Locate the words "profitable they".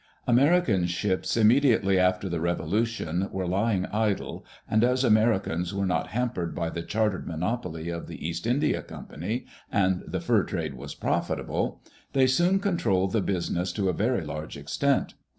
10.95-12.25